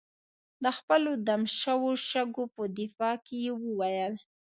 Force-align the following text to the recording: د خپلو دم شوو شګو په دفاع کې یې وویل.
د 0.63 0.65
خپلو 0.77 1.11
دم 1.27 1.41
شوو 1.59 1.91
شګو 2.09 2.45
په 2.55 2.63
دفاع 2.79 3.15
کې 3.25 3.35
یې 3.45 3.53
وویل. 3.63 4.13